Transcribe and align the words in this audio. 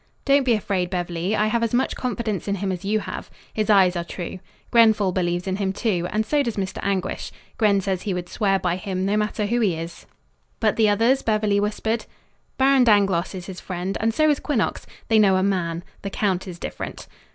"Don't 0.25 0.45
be 0.45 0.53
afraid, 0.55 0.89
Beverly. 0.89 1.35
I 1.35 1.45
have 1.45 1.61
as 1.61 1.75
much 1.75 1.95
confidence 1.95 2.47
in 2.47 2.55
him 2.55 2.71
as 2.71 2.83
you 2.83 3.01
have. 3.01 3.29
His 3.53 3.69
eyes 3.69 3.95
are 3.95 4.03
true. 4.03 4.39
Grenfall 4.71 5.11
believes 5.11 5.45
in 5.45 5.57
him, 5.57 5.71
too, 5.71 6.07
and 6.09 6.25
so 6.25 6.41
does 6.41 6.57
Mr. 6.57 6.79
Anguish. 6.81 7.31
Gren 7.59 7.81
says 7.81 8.01
he 8.01 8.13
would 8.15 8.27
swear 8.27 8.57
by 8.57 8.77
him, 8.77 9.05
no 9.05 9.15
matter 9.15 9.45
who 9.45 9.59
he 9.59 9.75
is." 9.75 10.07
"But 10.59 10.75
the 10.75 10.89
others?" 10.89 11.21
Beverly 11.21 11.59
whispered. 11.59 12.07
"Baron 12.57 12.83
Dangloss 12.83 13.35
is 13.35 13.45
his 13.45 13.59
friend, 13.59 13.95
and 14.01 14.11
so 14.11 14.27
is 14.27 14.39
Quinnox. 14.39 14.87
They 15.07 15.19
know 15.19 15.35
a 15.35 15.43
man. 15.43 15.83
The 16.01 16.09
count 16.09 16.47
is 16.47 16.57
different." 16.57 17.05